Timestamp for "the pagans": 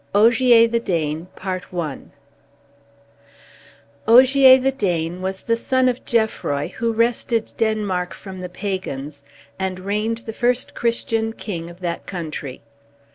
8.39-9.21